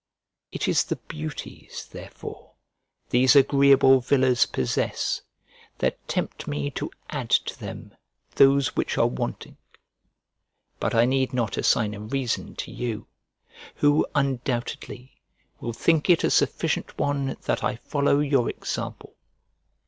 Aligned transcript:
It 0.51 0.67
is 0.67 0.85
the 0.85 0.95
beauties 0.95 1.87
therefore 1.91 2.53
these 3.11 3.35
agreeable 3.35 3.99
villas 4.01 4.47
possess 4.47 5.21
that 5.77 6.07
tempt 6.07 6.47
me 6.47 6.71
to 6.71 6.89
add 7.11 7.29
to 7.29 7.59
them 7.59 7.93
those 8.33 8.75
which 8.75 8.97
are 8.97 9.05
wanting. 9.05 9.57
But 10.79 10.95
I 10.95 11.05
need 11.05 11.33
not 11.35 11.55
assign 11.55 11.93
a 11.93 11.99
reason 11.99 12.55
to 12.55 12.71
you; 12.71 13.05
who, 13.75 14.07
undoubtedly, 14.15 15.21
will 15.59 15.71
think 15.71 16.09
it 16.09 16.23
a 16.23 16.31
sufficient 16.31 16.97
one 16.97 17.37
that 17.43 17.63
I 17.63 17.75
follow 17.75 18.21
your 18.21 18.49
example. 18.49 19.13